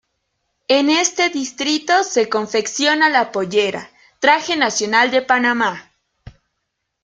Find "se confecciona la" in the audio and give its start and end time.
2.03-3.31